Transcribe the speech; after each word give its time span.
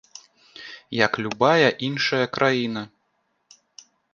Як 1.05 1.19
любая 1.27 1.69
іншая 1.89 2.25
краіна. 2.39 2.81